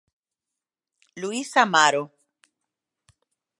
[1.21, 2.03] Luís Amaro.